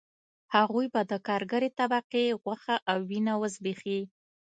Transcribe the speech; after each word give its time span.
هغوی 0.55 0.87
به 0.93 1.01
د 1.11 1.13
کارګرې 1.27 1.69
طبقې 1.79 2.25
غوښه 2.41 2.75
او 2.91 2.97
وینه 3.09 3.33
وزبېښي 3.41 3.99